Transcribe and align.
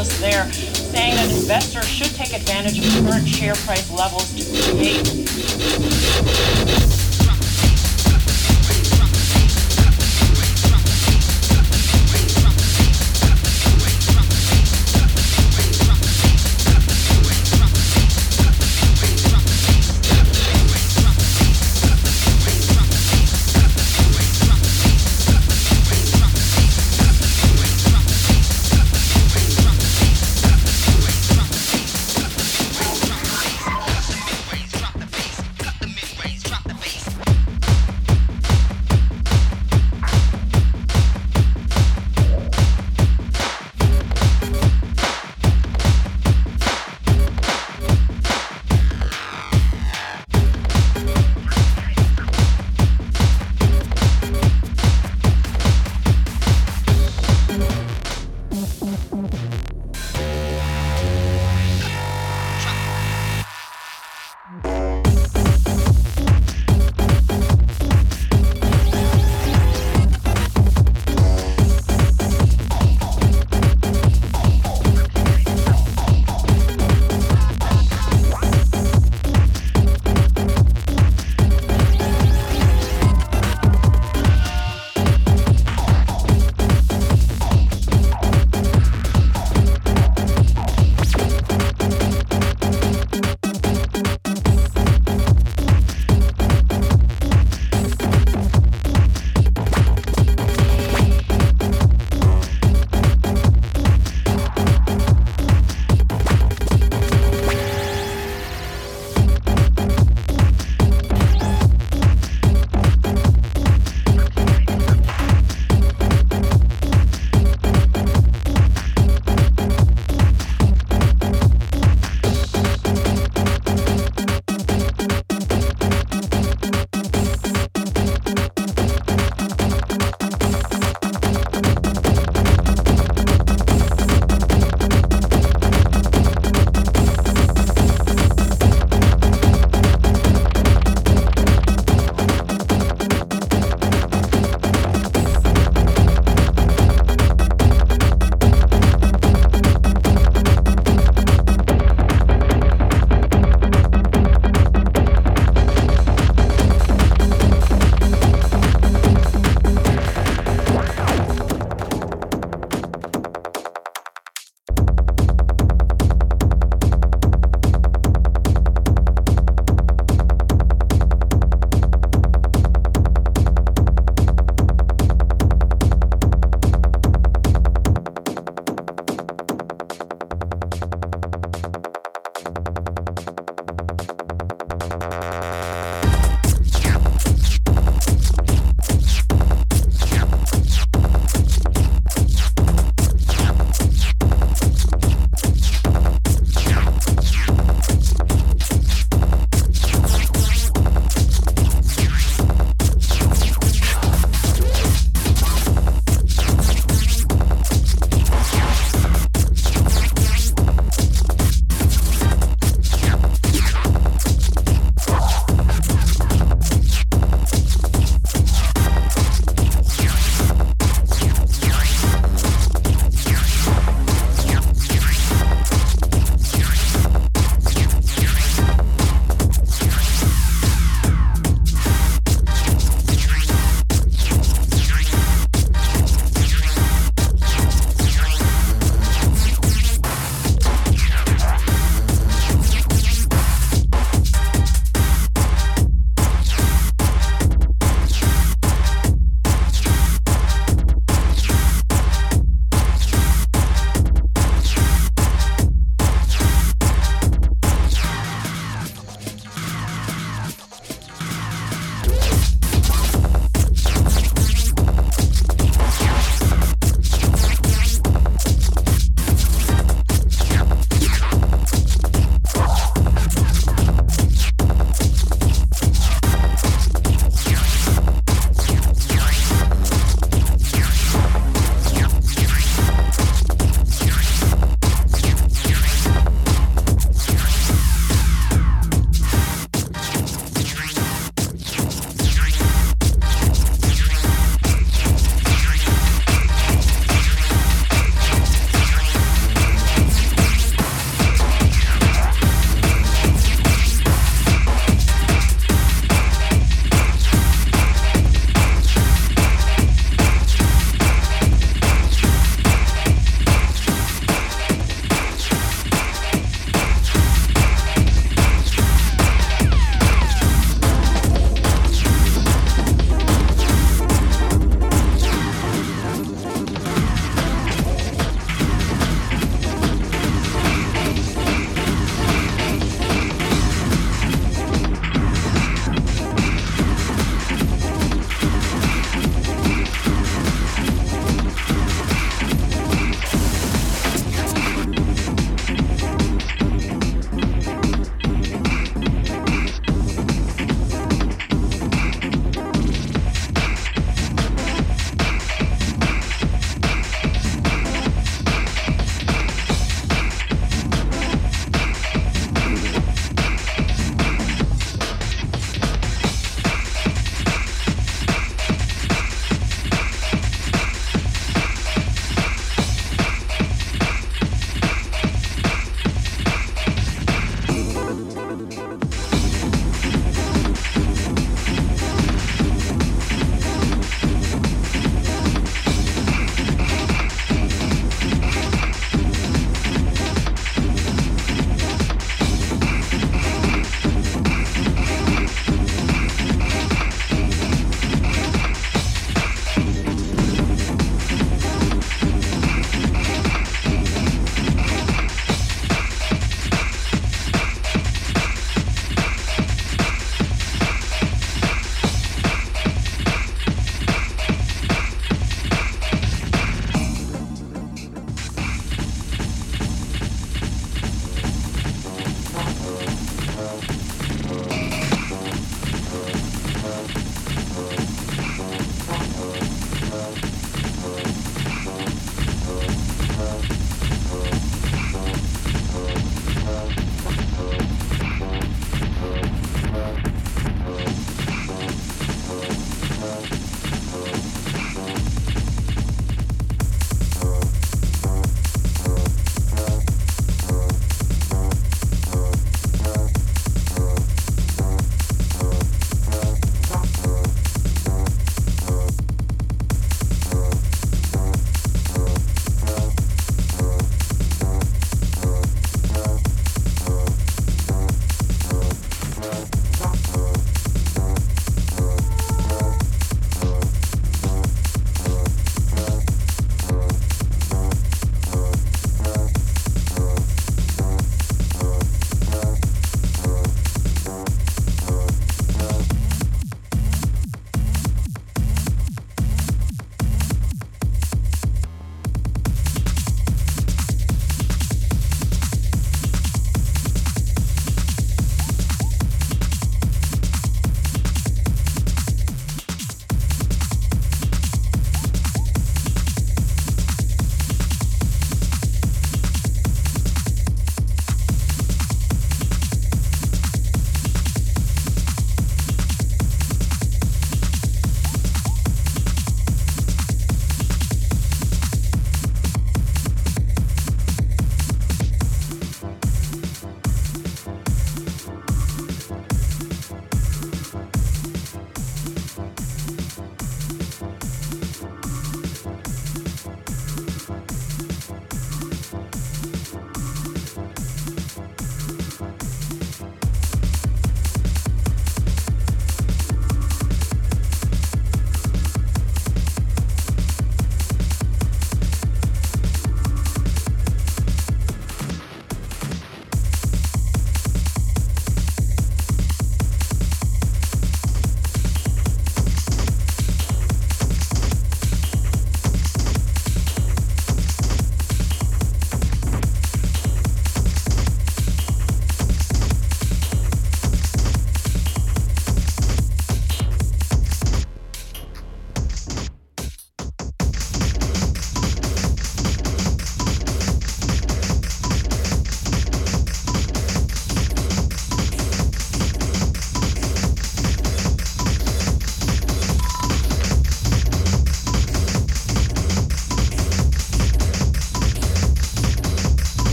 The 0.00 0.16
there, 0.18 0.50
saying 0.50 1.16
that 1.16 1.30
investors 1.30 1.86
should 1.86 2.14
take 2.14 2.32
advantage 2.32 2.78
of 2.78 2.84
current 3.04 3.28
share 3.28 3.54
price 3.54 3.90
levels 3.90 4.32
to 4.32 4.72
create 4.72 5.04